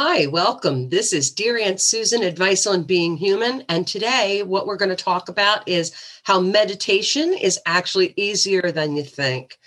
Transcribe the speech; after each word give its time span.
Hi, 0.00 0.26
welcome. 0.26 0.90
This 0.90 1.12
is 1.12 1.32
Dear 1.32 1.58
Aunt 1.58 1.80
Susan 1.80 2.22
Advice 2.22 2.68
on 2.68 2.84
Being 2.84 3.16
Human. 3.16 3.64
And 3.68 3.84
today, 3.84 4.44
what 4.44 4.64
we're 4.64 4.76
going 4.76 4.94
to 4.94 5.04
talk 5.04 5.28
about 5.28 5.66
is 5.66 5.92
how 6.22 6.38
meditation 6.38 7.34
is 7.34 7.58
actually 7.66 8.14
easier 8.16 8.70
than 8.70 8.94
you 8.94 9.02
think. 9.02 9.58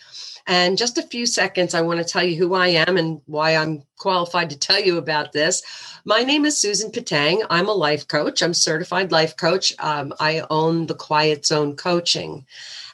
And 0.48 0.78
just 0.78 0.98
a 0.98 1.04
few 1.04 1.26
seconds, 1.26 1.74
I 1.74 1.82
want 1.82 2.00
to 2.00 2.06
tell 2.06 2.24
you 2.24 2.38
who 2.38 2.54
I 2.54 2.68
am 2.68 2.96
and 2.96 3.20
why 3.26 3.58
I'm 3.58 3.84
qualified 3.98 4.50
to 4.52 4.58
tell 4.58 4.80
you 4.80 4.98
about 4.98 5.34
this. 5.34 5.64
My 6.06 6.24
name 6.24 6.46
is 6.46 6.58
Susan 6.58 6.92
Patang. 6.92 7.44
I'm 7.50 7.68
a 7.68 7.74
life 7.74 8.08
coach, 8.08 8.42
I'm 8.42 8.54
certified 8.54 9.12
life 9.12 9.36
coach. 9.36 9.74
Um, 9.80 10.14
I 10.22 10.46
own 10.50 10.86
the 10.86 10.96
Quiet 10.96 11.46
Zone 11.46 11.76
Coaching. 11.76 12.46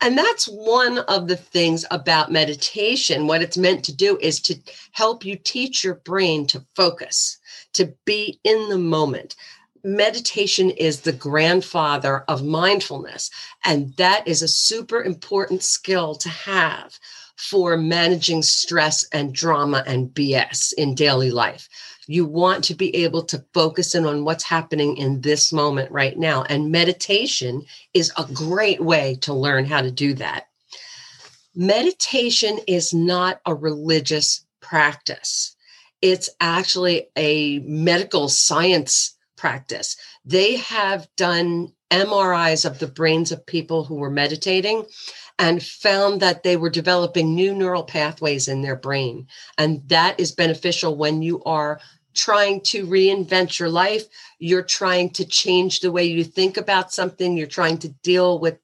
And 0.01 0.17
that's 0.17 0.47
one 0.47 0.99
of 1.01 1.27
the 1.27 1.37
things 1.37 1.85
about 1.91 2.31
meditation. 2.31 3.27
What 3.27 3.43
it's 3.43 3.59
meant 3.59 3.85
to 3.87 3.95
do 3.95 4.19
is 4.19 4.41
to 4.43 4.55
help 4.93 5.25
you 5.25 5.37
teach 5.37 5.83
your 5.83 5.97
brain 5.97 6.47
to 6.47 6.65
focus, 6.77 7.39
to 7.73 7.93
be 8.05 8.39
in 8.45 8.69
the 8.69 8.79
moment. 8.79 9.35
Meditation 9.83 10.71
is 10.71 11.01
the 11.01 11.13
grandfather 11.13 12.25
of 12.29 12.45
mindfulness. 12.45 13.31
And 13.65 13.95
that 13.97 14.27
is 14.29 14.43
a 14.43 14.49
super 14.49 15.03
important 15.03 15.65
skill 15.65 16.15
to 16.15 16.29
have 16.29 16.99
for 17.41 17.77
managing 17.77 18.43
stress 18.43 19.05
and 19.13 19.35
drama 19.35 19.83
and 19.87 20.11
BS 20.11 20.75
in 20.75 20.95
daily 20.95 21.31
life. 21.31 21.69
You 22.07 22.27
want 22.27 22.63
to 22.65 22.75
be 22.75 22.95
able 22.97 23.23
to 23.25 23.45
focus 23.55 23.95
in 23.95 24.05
on 24.05 24.25
what's 24.25 24.45
happening 24.45 24.99
in 24.99 25.23
this 25.23 25.53
moment 25.53 25.91
right 25.91 26.19
now. 26.19 26.43
And 26.45 26.71
meditation 26.71 27.63
is 27.95 28.13
a 28.19 28.27
great 28.35 28.81
way 28.81 29.17
to 29.23 29.33
learn 29.33 29.65
how 29.65 29.81
to 29.81 29.91
do 29.91 30.13
that. 30.15 30.49
Meditation 31.55 32.59
is 32.67 32.93
not 32.93 33.41
a 33.47 33.55
religious 33.55 34.45
practice, 34.61 35.57
it's 36.03 36.31
actually 36.41 37.09
a 37.17 37.61
medical 37.61 38.29
science 38.29 39.17
practice. 39.41 39.97
They 40.25 40.57
have 40.57 41.09
done 41.17 41.73
MRIs 41.91 42.67
of 42.67 42.79
the 42.79 42.87
brains 42.87 43.33
of 43.33 43.47
people 43.47 43.85
who 43.85 43.95
were 43.95 44.11
meditating 44.11 44.85
and 45.39 45.63
found 45.63 46.21
that 46.21 46.43
they 46.43 46.57
were 46.57 46.69
developing 46.69 47.35
new 47.35 47.55
neural 47.55 47.83
pathways 47.83 48.49
in 48.49 48.61
their 48.61 48.77
brain. 48.77 49.27
And 49.57 49.81
that 49.89 50.21
is 50.21 50.33
beneficial 50.33 50.95
when 50.95 51.23
you 51.23 51.43
are 51.45 51.81
trying 52.15 52.61
to 52.65 52.87
reinvent 52.87 53.59
your 53.59 53.71
life. 53.71 54.05
You're 54.39 54.63
trying 54.63 55.11
to 55.11 55.25
change 55.25 55.81
the 55.81 55.91
way 55.91 56.05
you 56.05 56.23
think 56.23 56.59
about 56.59 56.93
something. 56.93 57.37
You're 57.37 57.47
trying 57.47 57.79
to 57.79 57.89
deal 57.89 58.39
with 58.39 58.59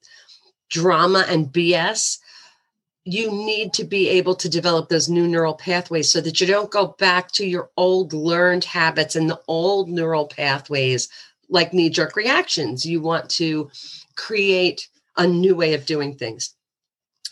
drama 0.69 1.25
and 1.27 1.47
BS. 1.47 2.19
You 3.09 3.31
need 3.31 3.71
to 3.75 3.85
be 3.85 4.09
able 4.09 4.35
to 4.35 4.49
develop 4.49 4.89
those 4.89 5.07
new 5.07 5.29
neural 5.29 5.53
pathways 5.53 6.11
so 6.11 6.19
that 6.19 6.41
you 6.41 6.47
don't 6.47 6.69
go 6.69 6.87
back 6.99 7.31
to 7.33 7.45
your 7.45 7.69
old 7.77 8.11
learned 8.11 8.65
habits 8.65 9.15
and 9.15 9.29
the 9.29 9.39
old 9.47 9.87
neural 9.87 10.27
pathways 10.27 11.07
like 11.47 11.73
knee 11.73 11.89
jerk 11.89 12.17
reactions. 12.17 12.85
You 12.85 12.99
want 12.99 13.29
to 13.31 13.71
create 14.15 14.89
a 15.15 15.25
new 15.25 15.55
way 15.55 15.73
of 15.73 15.85
doing 15.85 16.15
things. 16.15 16.53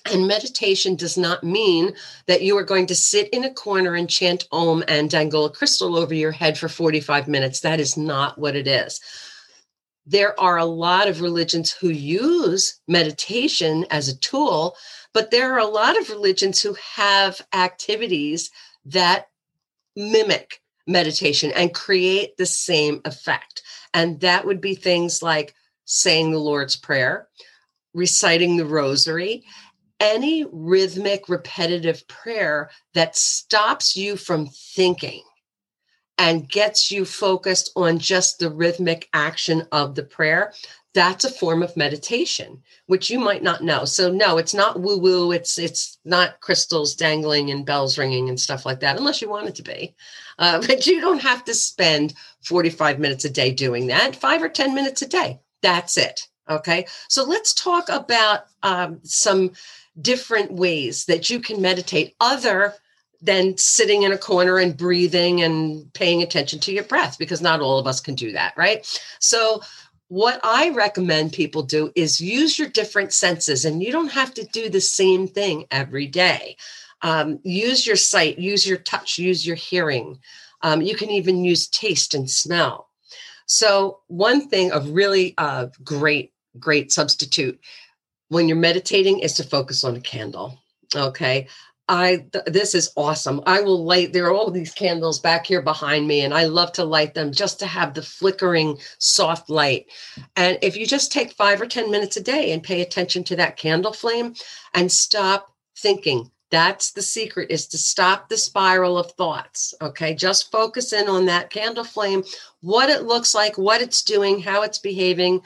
And 0.09 0.27
meditation 0.27 0.95
does 0.95 1.17
not 1.17 1.43
mean 1.43 1.93
that 2.27 2.41
you 2.41 2.57
are 2.57 2.63
going 2.63 2.85
to 2.87 2.95
sit 2.95 3.27
in 3.29 3.43
a 3.43 3.53
corner 3.53 3.95
and 3.95 4.09
chant 4.09 4.47
Om 4.53 4.81
and 4.87 5.09
dangle 5.09 5.43
a 5.43 5.51
crystal 5.51 5.97
over 5.97 6.13
your 6.13 6.31
head 6.31 6.57
for 6.57 6.69
45 6.69 7.27
minutes. 7.27 7.59
That 7.59 7.81
is 7.81 7.97
not 7.97 8.37
what 8.37 8.55
it 8.55 8.65
is. 8.65 9.01
There 10.05 10.39
are 10.39 10.57
a 10.57 10.65
lot 10.65 11.09
of 11.09 11.19
religions 11.19 11.73
who 11.73 11.89
use 11.89 12.79
meditation 12.87 13.85
as 13.89 14.07
a 14.07 14.17
tool, 14.17 14.77
but 15.15 15.31
there 15.31 15.53
are 15.53 15.59
a 15.59 15.65
lot 15.65 15.97
of 15.97 16.09
religions 16.09 16.61
who 16.61 16.75
have 16.97 17.39
activities 17.53 18.51
that 18.83 19.29
mimic 19.95 20.61
meditation 20.87 21.53
and 21.55 21.73
create 21.73 22.35
the 22.35 22.45
same 22.45 22.99
effect. 23.05 23.61
And 23.93 24.19
that 24.19 24.45
would 24.45 24.59
be 24.59 24.75
things 24.75 25.23
like 25.23 25.55
saying 25.85 26.31
the 26.31 26.37
Lord's 26.37 26.75
Prayer, 26.75 27.29
reciting 27.93 28.57
the 28.57 28.65
rosary, 28.65 29.45
any 30.01 30.45
rhythmic, 30.51 31.29
repetitive 31.29 32.05
prayer 32.09 32.69
that 32.93 33.15
stops 33.15 33.95
you 33.95 34.17
from 34.17 34.47
thinking 34.47 35.23
and 36.17 36.49
gets 36.49 36.91
you 36.91 37.05
focused 37.05 37.71
on 37.77 37.99
just 37.99 38.39
the 38.39 38.49
rhythmic 38.49 39.07
action 39.13 39.65
of 39.71 39.95
the 39.95 40.03
prayer, 40.03 40.51
that's 40.95 41.25
a 41.25 41.29
form 41.29 41.61
of 41.61 41.75
meditation, 41.75 42.63
which 42.88 43.09
you 43.09 43.19
might 43.19 43.44
not 43.44 43.61
know. 43.61 43.83
So 43.83 44.09
no, 44.09 44.38
it's 44.38 44.53
not 44.53 44.79
woo 44.79 44.97
woo. 44.97 45.31
It's 45.33 45.59
it's 45.59 46.00
not 46.06 46.39
crystals 46.39 46.95
dangling 46.95 47.51
and 47.51 47.66
bells 47.66 47.97
ringing 47.97 48.29
and 48.29 48.39
stuff 48.39 48.66
like 48.66 48.79
that, 48.79 48.97
unless 48.97 49.22
you 49.22 49.29
want 49.29 49.47
it 49.47 49.55
to 49.55 49.63
be. 49.63 49.94
Uh, 50.39 50.61
but 50.67 50.88
you 50.88 51.01
don't 51.01 51.22
have 51.22 51.44
to 51.45 51.53
spend 51.53 52.16
45 52.45 52.97
minutes 52.97 53.25
a 53.25 53.29
day 53.29 53.51
doing 53.51 53.88
that. 53.88 54.16
Five 54.16 54.41
or 54.41 54.50
10 54.50 54.73
minutes 54.73 55.01
a 55.01 55.07
day. 55.07 55.41
That's 55.61 55.97
it. 55.97 56.22
Okay. 56.50 56.88
So 57.09 57.23
let's 57.23 57.53
talk 57.53 57.89
about 57.89 58.45
um, 58.63 59.00
some 59.03 59.51
different 60.01 60.53
ways 60.53 61.05
that 61.05 61.29
you 61.29 61.39
can 61.39 61.61
meditate 61.61 62.16
other 62.19 62.73
than 63.22 63.57
sitting 63.57 64.03
in 64.03 64.11
a 64.11 64.17
corner 64.17 64.59
and 64.59 64.78
breathing 64.78 65.41
and 65.41 65.91
paying 65.94 66.22
attention 66.22 66.59
to 66.59 66.72
your 66.72 66.84
breath 66.84 67.17
because 67.17 67.41
not 67.41 67.61
all 67.61 67.79
of 67.79 67.88
us 67.88 68.00
can 68.00 68.13
do 68.13 68.31
that, 68.34 68.53
right? 68.55 68.85
So 69.19 69.61
what 70.07 70.39
I 70.43 70.69
recommend 70.69 71.33
people 71.33 71.63
do 71.63 71.91
is 71.95 72.21
use 72.21 72.59
your 72.59 72.69
different 72.69 73.13
senses, 73.13 73.66
and 73.66 73.81
you 73.81 73.91
don't 73.91 74.11
have 74.11 74.33
to 74.35 74.45
do 74.45 74.69
the 74.69 74.81
same 74.81 75.27
thing 75.27 75.66
every 75.71 76.07
day. 76.07 76.57
Um, 77.01 77.39
use 77.43 77.85
your 77.85 77.95
sight, 77.95 78.39
use 78.39 78.67
your 78.67 78.77
touch, 78.77 79.17
use 79.17 79.45
your 79.45 79.55
hearing. 79.55 80.19
Um, 80.61 80.81
you 80.81 80.95
can 80.95 81.09
even 81.09 81.43
use 81.43 81.67
taste 81.67 82.13
and 82.13 82.29
smell. 82.29 82.89
So, 83.47 83.99
one 84.07 84.47
thing 84.47 84.71
of 84.71 84.89
really 84.89 85.33
uh, 85.38 85.67
great, 85.83 86.33
great 86.59 86.91
substitute 86.91 87.59
when 88.29 88.47
you're 88.47 88.57
meditating 88.57 89.19
is 89.19 89.33
to 89.33 89.43
focus 89.43 89.83
on 89.83 89.95
a 89.95 90.01
candle. 90.01 90.59
Okay. 90.96 91.47
I 91.87 92.26
th- 92.32 92.46
this 92.47 92.73
is 92.73 92.91
awesome. 92.96 93.41
I 93.46 93.61
will 93.61 93.84
light 93.84 94.11
there 94.11 94.26
are 94.26 94.34
all 94.34 94.49
these 94.49 94.73
candles 94.73 95.20
back 95.20 95.46
here 95.46 95.61
behind 95.61 96.08
me 96.08 96.22
and 96.22 96.34
I 96.34 96.46
love 96.46 96.72
to 96.73 96.84
light 96.84 97.14
them 97.14 97.32
just 97.32 97.59
to 97.59 97.67
have 97.67 97.93
the 97.93 98.02
flickering 98.02 98.78
soft 98.97 99.49
light. 99.49 99.85
And 100.35 100.58
if 100.61 100.76
you 100.76 100.87
just 100.87 101.11
take 101.11 101.34
5 101.34 101.61
or 101.61 101.67
10 101.67 101.91
minutes 101.91 102.17
a 102.17 102.23
day 102.23 102.52
and 102.52 102.64
pay 102.64 102.82
attention 102.82 103.23
to 103.26 103.35
that 103.35 103.58
candle 103.58 103.93
flame 103.93 104.34
and 104.73 104.91
stop 104.91 105.53
thinking. 105.78 106.32
That's 106.52 106.91
the 106.91 107.02
secret 107.02 107.52
is 107.52 107.67
to 107.67 107.78
stop 107.78 108.29
the 108.29 108.38
spiral 108.38 108.97
of 108.97 109.11
thoughts. 109.11 109.73
Okay? 109.81 110.14
Just 110.14 110.52
focus 110.52 110.93
in 110.93 111.08
on 111.08 111.26
that 111.26 111.49
candle 111.49 111.84
flame, 111.84 112.23
what 112.61 112.90
it 112.90 113.03
looks 113.03 113.35
like, 113.35 113.58
what 113.58 113.81
it's 113.81 114.03
doing, 114.03 114.40
how 114.40 114.61
it's 114.61 114.79
behaving 114.79 115.41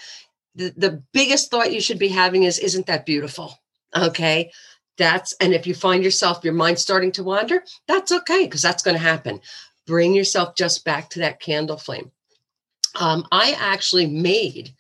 the, 0.56 0.74
the 0.76 1.04
biggest 1.14 1.50
thought 1.50 1.74
you 1.74 1.82
should 1.82 2.00
be 2.00 2.10
having 2.10 2.44
is, 2.44 2.60
isn't 2.60 2.88
that 2.88 3.06
beautiful? 3.06 3.54
Okay. 3.96 4.52
That's, 5.00 5.34
and 5.42 5.54
if 5.54 5.66
you 5.66 5.74
find 5.74 6.04
yourself, 6.04 6.44
your 6.44 6.54
mind 6.54 6.78
starting 6.78 7.12
to 7.14 7.24
wander, 7.24 7.64
that's 7.88 8.12
okay, 8.12 8.44
because 8.44 8.62
that's 8.62 8.84
going 8.84 8.98
to 8.98 9.02
happen. 9.02 9.40
Bring 9.88 10.14
yourself 10.14 10.54
just 10.56 10.86
back 10.86 11.10
to 11.12 11.20
that 11.20 11.40
candle 11.40 11.78
flame. 11.78 12.12
Um, 13.00 13.26
I 13.32 13.56
actually 13.58 14.06
made 14.06 14.76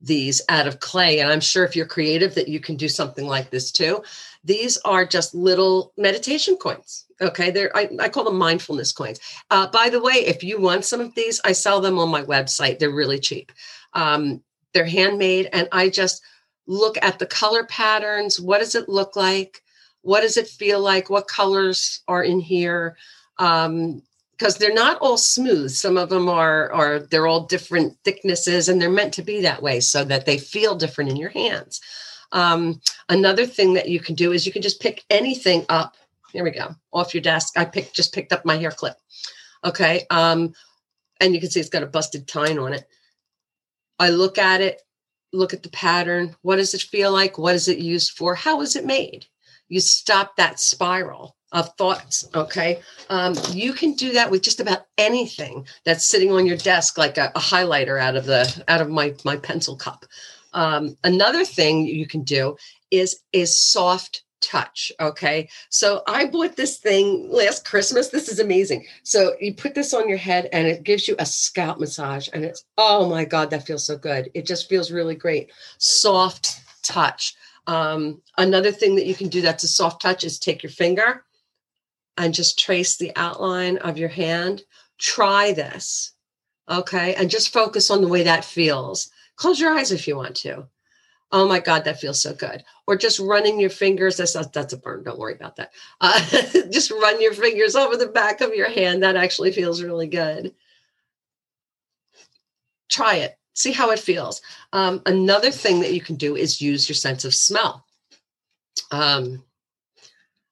these 0.00 0.42
out 0.48 0.66
of 0.66 0.80
clay. 0.80 1.20
And 1.20 1.32
I'm 1.32 1.40
sure 1.40 1.64
if 1.64 1.74
you're 1.74 1.86
creative 1.86 2.34
that 2.34 2.48
you 2.48 2.60
can 2.60 2.76
do 2.76 2.88
something 2.88 3.26
like 3.26 3.50
this 3.50 3.72
too. 3.72 4.02
These 4.44 4.76
are 4.84 5.06
just 5.06 5.34
little 5.34 5.92
meditation 5.96 6.56
coins. 6.56 7.06
Okay. 7.20 7.50
They're, 7.50 7.74
I, 7.76 7.88
I 7.98 8.08
call 8.10 8.24
them 8.24 8.36
mindfulness 8.36 8.92
coins. 8.92 9.18
Uh, 9.50 9.66
by 9.68 9.88
the 9.88 10.02
way, 10.02 10.14
if 10.14 10.44
you 10.44 10.60
want 10.60 10.84
some 10.84 11.00
of 11.00 11.14
these, 11.14 11.40
I 11.44 11.52
sell 11.52 11.80
them 11.80 11.98
on 11.98 12.10
my 12.10 12.22
website. 12.22 12.78
They're 12.78 12.90
really 12.90 13.18
cheap. 13.18 13.50
Um, 13.94 14.42
they're 14.72 14.84
handmade. 14.84 15.48
And 15.52 15.68
I 15.72 15.88
just 15.88 16.22
look 16.66 16.96
at 17.02 17.18
the 17.18 17.26
color 17.26 17.64
patterns. 17.64 18.40
What 18.40 18.58
does 18.58 18.74
it 18.74 18.88
look 18.88 19.16
like? 19.16 19.62
What 20.02 20.20
does 20.20 20.36
it 20.36 20.48
feel 20.48 20.80
like? 20.80 21.10
What 21.10 21.28
colors 21.28 22.00
are 22.08 22.22
in 22.22 22.40
here? 22.40 22.96
Um, 23.38 24.02
because 24.36 24.56
they're 24.56 24.74
not 24.74 24.98
all 24.98 25.16
smooth. 25.16 25.70
Some 25.70 25.96
of 25.96 26.08
them 26.08 26.28
are 26.28 26.72
are 26.72 26.98
they're 26.98 27.26
all 27.26 27.46
different 27.46 27.96
thicknesses, 28.04 28.68
and 28.68 28.80
they're 28.80 28.90
meant 28.90 29.14
to 29.14 29.22
be 29.22 29.40
that 29.42 29.62
way 29.62 29.80
so 29.80 30.04
that 30.04 30.26
they 30.26 30.38
feel 30.38 30.74
different 30.74 31.10
in 31.10 31.16
your 31.16 31.30
hands. 31.30 31.80
Um, 32.32 32.80
another 33.08 33.46
thing 33.46 33.74
that 33.74 33.88
you 33.88 34.00
can 34.00 34.16
do 34.16 34.32
is 34.32 34.44
you 34.44 34.52
can 34.52 34.62
just 34.62 34.80
pick 34.80 35.04
anything 35.08 35.64
up. 35.68 35.94
Here 36.32 36.42
we 36.42 36.50
go, 36.50 36.74
off 36.92 37.14
your 37.14 37.22
desk. 37.22 37.56
I 37.56 37.64
picked 37.64 37.94
just 37.94 38.12
picked 38.12 38.32
up 38.32 38.44
my 38.44 38.56
hair 38.56 38.72
clip. 38.72 38.96
Okay, 39.64 40.04
um, 40.10 40.52
and 41.20 41.32
you 41.32 41.40
can 41.40 41.48
see 41.48 41.60
it's 41.60 41.68
got 41.68 41.84
a 41.84 41.86
busted 41.86 42.26
tine 42.26 42.58
on 42.58 42.72
it. 42.74 42.84
I 44.00 44.10
look 44.10 44.36
at 44.36 44.60
it, 44.60 44.82
look 45.34 45.52
at 45.52 45.62
the 45.62 45.70
pattern. 45.70 46.34
What 46.42 46.56
does 46.56 46.74
it 46.74 46.82
feel 46.82 47.12
like? 47.12 47.38
What 47.38 47.54
is 47.54 47.68
it 47.68 47.78
used 47.78 48.12
for? 48.12 48.34
How 48.34 48.60
is 48.62 48.76
it 48.76 48.86
made? 48.86 49.26
You 49.68 49.80
stop 49.80 50.36
that 50.36 50.60
spiral 50.60 51.36
of 51.52 51.74
thoughts. 51.76 52.28
Okay. 52.34 52.80
Um, 53.08 53.34
you 53.52 53.72
can 53.72 53.94
do 53.94 54.12
that 54.12 54.30
with 54.30 54.42
just 54.42 54.60
about 54.60 54.86
anything 54.98 55.66
that's 55.84 56.06
sitting 56.06 56.32
on 56.32 56.46
your 56.46 56.56
desk, 56.56 56.98
like 56.98 57.16
a, 57.16 57.32
a 57.34 57.40
highlighter 57.40 58.00
out 58.00 58.16
of 58.16 58.26
the 58.26 58.64
out 58.68 58.80
of 58.80 58.90
my 58.90 59.14
my 59.24 59.36
pencil 59.36 59.76
cup. 59.76 60.04
Um, 60.52 60.96
another 61.04 61.44
thing 61.44 61.86
you 61.86 62.06
can 62.06 62.22
do 62.22 62.56
is 62.90 63.20
is 63.32 63.56
soft 63.56 64.22
touch. 64.44 64.92
Okay. 65.00 65.48
So 65.70 66.02
I 66.06 66.26
bought 66.26 66.56
this 66.56 66.78
thing 66.78 67.30
last 67.30 67.64
Christmas. 67.64 68.08
This 68.08 68.28
is 68.28 68.38
amazing. 68.38 68.86
So 69.02 69.34
you 69.40 69.54
put 69.54 69.74
this 69.74 69.94
on 69.94 70.08
your 70.08 70.18
head 70.18 70.48
and 70.52 70.66
it 70.66 70.84
gives 70.84 71.08
you 71.08 71.16
a 71.18 71.26
scalp 71.26 71.78
massage. 71.80 72.28
And 72.32 72.44
it's, 72.44 72.64
oh 72.76 73.08
my 73.08 73.24
God, 73.24 73.50
that 73.50 73.66
feels 73.66 73.86
so 73.86 73.96
good. 73.96 74.30
It 74.34 74.46
just 74.46 74.68
feels 74.68 74.92
really 74.92 75.14
great. 75.14 75.50
Soft 75.78 76.60
touch. 76.82 77.34
Um, 77.66 78.20
another 78.36 78.70
thing 78.70 78.94
that 78.96 79.06
you 79.06 79.14
can 79.14 79.28
do 79.28 79.40
that's 79.40 79.64
a 79.64 79.68
soft 79.68 80.02
touch 80.02 80.24
is 80.24 80.38
take 80.38 80.62
your 80.62 80.70
finger 80.70 81.24
and 82.16 82.34
just 82.34 82.58
trace 82.58 82.96
the 82.96 83.12
outline 83.16 83.78
of 83.78 83.98
your 83.98 84.10
hand. 84.10 84.62
Try 84.98 85.52
this. 85.52 86.12
Okay. 86.68 87.14
And 87.14 87.30
just 87.30 87.52
focus 87.52 87.90
on 87.90 88.00
the 88.00 88.08
way 88.08 88.22
that 88.24 88.44
feels. 88.44 89.10
Close 89.36 89.58
your 89.58 89.72
eyes 89.72 89.90
if 89.90 90.06
you 90.06 90.16
want 90.16 90.36
to. 90.36 90.68
Oh 91.34 91.48
my 91.48 91.58
God, 91.58 91.84
that 91.84 91.98
feels 91.98 92.22
so 92.22 92.32
good. 92.32 92.62
Or 92.86 92.94
just 92.94 93.18
running 93.18 93.58
your 93.58 93.68
fingers. 93.68 94.18
That's 94.18 94.34
that's 94.50 94.72
a 94.72 94.76
burn. 94.76 95.02
Don't 95.02 95.18
worry 95.18 95.34
about 95.34 95.56
that. 95.56 95.72
Uh, 96.00 96.20
just 96.70 96.92
run 96.92 97.20
your 97.20 97.34
fingers 97.34 97.74
over 97.74 97.96
the 97.96 98.06
back 98.06 98.40
of 98.40 98.54
your 98.54 98.70
hand. 98.70 99.02
That 99.02 99.16
actually 99.16 99.50
feels 99.50 99.82
really 99.82 100.06
good. 100.06 100.54
Try 102.88 103.16
it. 103.16 103.36
See 103.52 103.72
how 103.72 103.90
it 103.90 103.98
feels. 103.98 104.42
Um, 104.72 105.02
another 105.06 105.50
thing 105.50 105.80
that 105.80 105.92
you 105.92 106.00
can 106.00 106.14
do 106.14 106.36
is 106.36 106.62
use 106.62 106.88
your 106.88 106.94
sense 106.94 107.24
of 107.24 107.34
smell. 107.34 107.84
Um, 108.92 109.42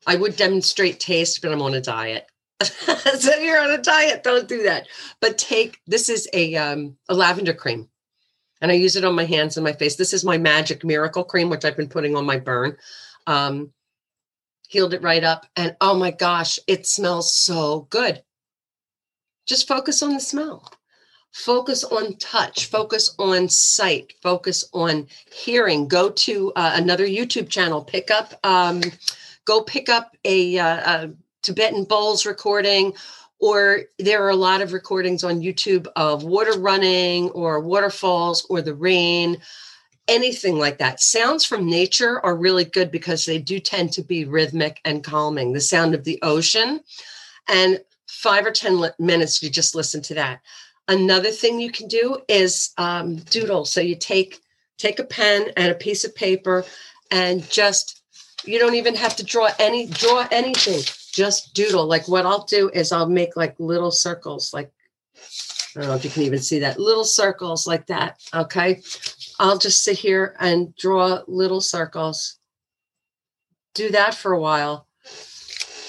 I 0.05 0.17
would 0.17 0.35
demonstrate 0.35 0.99
taste, 0.99 1.43
but 1.43 1.53
I'm 1.53 1.63
on 1.63 1.75
a 1.75 1.81
diet. 1.81 2.27
so 2.61 3.37
you're 3.37 3.61
on 3.61 3.71
a 3.71 3.79
diet, 3.79 4.25
don't 4.25 4.49
do 4.49 4.65
that. 4.65 4.89
But 5.21 5.39
take 5.39 5.81
this 5.87 6.09
is 6.09 6.29
a 6.33 6.57
um, 6.57 6.97
a 7.09 7.15
lavender 7.15 7.55
cream, 7.55 7.89
and 8.63 8.71
I 8.71 8.77
use 8.77 8.97
it 8.97 9.05
on 9.05 9.15
my 9.15 9.25
hands 9.25 9.57
and 9.57 9.65
my 9.65 9.73
face. 9.73 9.97
This 9.97 10.15
is 10.15 10.25
my 10.25 10.39
magic 10.39 10.85
miracle 10.85 11.25
cream, 11.25 11.51
which 11.51 11.65
I've 11.65 11.77
been 11.77 11.89
putting 11.89 12.17
on 12.17 12.25
my 12.25 12.39
burn. 12.39 12.77
Um, 13.27 13.73
healed 14.69 14.95
it 14.95 15.03
right 15.03 15.23
up, 15.23 15.45
and 15.57 15.77
oh 15.83 15.99
my 15.99 16.13
gosh, 16.13 16.59
it 16.67 16.87
smells 16.87 17.35
so 17.35 17.89
good. 17.91 18.23
Just 19.45 19.69
focus 19.69 20.03
on 20.03 20.15
the 20.15 20.21
smell. 20.21 20.73
Focus 21.33 21.83
on 21.83 22.17
touch. 22.17 22.67
Focus 22.67 23.15
on 23.19 23.49
sight. 23.49 24.13
Focus 24.23 24.69
on 24.73 25.09
hearing. 25.33 25.89
Go 25.89 26.11
to 26.11 26.53
uh, 26.55 26.73
another 26.75 27.07
YouTube 27.07 27.49
channel. 27.49 27.83
Pick 27.83 28.11
up. 28.11 28.35
Um, 28.45 28.83
go 29.45 29.63
pick 29.63 29.89
up 29.89 30.17
a, 30.25 30.59
uh, 30.59 31.07
a 31.07 31.11
Tibetan 31.43 31.85
bowls 31.85 32.25
recording, 32.25 32.95
or 33.43 33.81
there 33.99 34.25
are 34.25 34.31
a 34.31 34.37
lot 34.37 34.63
of 34.63 34.73
recordings 34.73 35.25
on 35.25 35.43
YouTube 35.43 35.89
of 35.97 36.23
water 36.23 36.57
running 36.59 37.29
or 37.31 37.59
waterfalls 37.59 38.47
or 38.49 38.63
the 38.63 38.73
rain, 38.73 39.37
anything 40.07 40.61
like 40.61 40.79
that. 40.79 41.01
Sounds 41.01 41.45
from 41.45 41.69
nature 41.69 42.25
are 42.25 42.37
really 42.37 42.65
good 42.65 42.93
because 42.93 43.25
they 43.25 43.39
do 43.39 43.59
tend 43.59 43.93
to 43.93 44.03
be 44.03 44.25
rhythmic 44.25 44.81
and 44.85 45.03
calming. 45.03 45.53
The 45.53 45.61
sound 45.61 45.93
of 45.93 46.05
the 46.05 46.21
ocean, 46.23 46.83
and 47.49 47.81
five 48.07 48.47
or 48.47 48.53
10 48.53 48.81
minutes, 49.01 49.43
you 49.43 49.51
just 49.51 49.75
listen 49.75 50.03
to 50.03 50.15
that. 50.15 50.41
Another 50.87 51.33
thing 51.33 51.59
you 51.59 51.73
can 51.73 51.89
do 51.89 52.19
is 52.29 52.71
um, 52.79 53.17
doodle. 53.17 53.65
So 53.65 53.81
you 53.81 53.97
take 53.97 54.39
take 54.79 55.01
a 55.01 55.05
pen 55.05 55.49
and 55.57 55.73
a 55.73 55.77
piece 55.77 56.05
of 56.05 56.15
paper 56.15 56.65
and 57.11 57.49
just 57.51 58.03
you 58.45 58.61
don't 58.61 58.75
even 58.75 58.95
have 58.95 59.17
to 59.17 59.25
draw 59.25 59.49
any 59.59 59.87
draw 59.87 60.27
anything 60.31 60.83
just 61.13 61.55
doodle. 61.55 61.87
Like 61.87 62.09
what 62.09 62.27
i'll 62.27 62.45
do 62.45 62.71
is 62.71 62.93
i'll 62.93 63.09
make 63.09 63.37
like 63.37 63.55
little 63.59 63.91
circles 63.91 64.53
like 64.53 64.73
i 65.77 65.81
don't 65.81 65.89
know 65.89 65.95
if 65.95 66.05
you 66.05 66.11
can 66.11 66.23
even 66.23 66.41
see 66.41 66.59
that 66.61 66.79
little 66.79 67.05
circles 67.05 67.67
like 67.67 67.87
that 67.87 68.21
okay? 68.35 68.81
I'll 69.39 69.59
just 69.59 69.83
sit 69.83 69.99
here 69.99 70.37
and 70.39 70.75
draw 70.77 71.23
little 71.27 71.61
circles. 71.61 72.39
Do 73.75 73.91
that 73.91 74.15
for 74.15 74.33
a 74.33 74.41
while. 74.41 74.87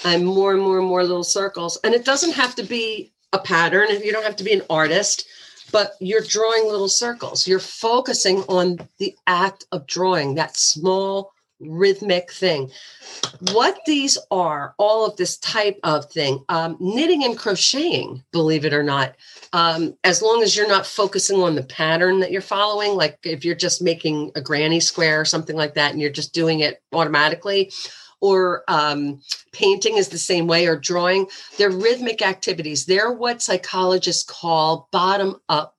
And 0.04 0.26
more 0.26 0.52
and 0.52 0.60
more 0.60 0.78
and 0.80 0.88
more 0.88 1.04
little 1.04 1.24
circles. 1.24 1.78
And 1.84 1.94
it 1.94 2.04
doesn't 2.04 2.32
have 2.32 2.56
to 2.56 2.64
be 2.64 3.12
a 3.32 3.38
pattern 3.38 3.88
you 4.02 4.12
don't 4.12 4.24
have 4.24 4.36
to 4.36 4.44
be 4.44 4.52
an 4.52 4.62
artist 4.70 5.26
but 5.72 5.94
you're 5.98 6.20
drawing 6.20 6.68
little 6.68 6.88
circles. 6.88 7.48
You're 7.48 7.58
focusing 7.58 8.42
on 8.42 8.78
the 8.98 9.16
act 9.26 9.66
of 9.72 9.88
drawing 9.88 10.36
that 10.36 10.56
small 10.56 11.32
rhythmic 11.68 12.32
thing. 12.32 12.70
What 13.52 13.78
these 13.86 14.18
are, 14.30 14.74
all 14.78 15.06
of 15.06 15.16
this 15.16 15.36
type 15.38 15.78
of 15.82 16.10
thing, 16.10 16.44
um, 16.48 16.76
knitting 16.80 17.24
and 17.24 17.38
crocheting, 17.38 18.22
believe 18.32 18.64
it 18.64 18.72
or 18.72 18.82
not, 18.82 19.14
um, 19.52 19.96
as 20.04 20.22
long 20.22 20.42
as 20.42 20.56
you're 20.56 20.68
not 20.68 20.86
focusing 20.86 21.42
on 21.42 21.54
the 21.54 21.62
pattern 21.62 22.20
that 22.20 22.30
you're 22.30 22.40
following, 22.40 22.92
like 22.92 23.18
if 23.24 23.44
you're 23.44 23.54
just 23.54 23.82
making 23.82 24.30
a 24.34 24.40
granny 24.40 24.80
square 24.80 25.20
or 25.20 25.24
something 25.24 25.56
like 25.56 25.74
that 25.74 25.92
and 25.92 26.00
you're 26.00 26.10
just 26.10 26.34
doing 26.34 26.60
it 26.60 26.82
automatically, 26.92 27.70
or 28.20 28.64
um, 28.68 29.20
painting 29.52 29.98
is 29.98 30.08
the 30.08 30.16
same 30.16 30.46
way, 30.46 30.66
or 30.66 30.76
drawing, 30.76 31.26
they're 31.58 31.70
rhythmic 31.70 32.22
activities. 32.22 32.86
They're 32.86 33.12
what 33.12 33.42
psychologists 33.42 34.22
call 34.22 34.88
bottom 34.92 35.36
up 35.50 35.73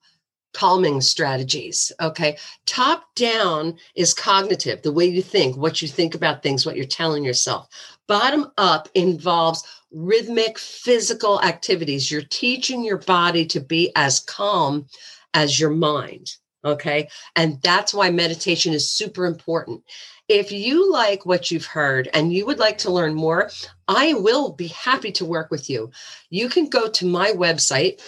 calming 0.56 1.02
strategies. 1.02 1.92
Okay. 2.00 2.38
Top 2.66 3.14
down 3.16 3.78
is 3.96 4.14
cognitive, 4.14 4.82
the 4.82 4.92
way 4.92 5.06
you 5.06 5.22
think, 5.22 5.58
what 5.58 5.82
you 5.82 5.88
think 5.88 6.16
about 6.16 6.42
things, 6.42 6.66
what 6.66 6.78
you're 6.78 6.86
telling 6.86 7.26
yourself. 7.26 7.68
Bottom 8.08 8.52
up 8.58 8.88
involves 8.96 9.64
rhythmic 9.92 10.58
physical 10.58 11.42
activities. 11.42 12.10
You're 12.10 12.22
teaching 12.22 12.86
your 12.86 13.00
body 13.00 13.46
to 13.48 13.60
be 13.60 13.92
as 13.98 14.22
calm 14.22 14.88
as 15.34 15.60
your 15.60 15.72
mind. 15.72 16.36
Okay. 16.64 17.10
And 17.36 17.62
that's 17.62 17.94
why 17.94 18.10
meditation 18.10 18.74
is 18.74 18.90
super 18.90 19.26
important. 19.26 19.84
If 20.30 20.52
you 20.52 20.92
like 20.92 21.26
what 21.26 21.52
you've 21.52 21.66
heard 21.66 22.10
and 22.14 22.34
you 22.34 22.46
would 22.46 22.60
like 22.60 22.80
to 22.80 22.92
learn 22.92 23.14
more, 23.14 23.52
I 23.88 24.14
will 24.14 24.54
be 24.54 24.68
happy 24.68 25.12
to 25.14 25.26
work 25.26 25.52
with 25.52 25.70
you. 25.70 25.92
You 26.30 26.50
can 26.50 26.68
go 26.68 26.90
to 26.90 27.06
my 27.06 27.32
website, 27.32 28.02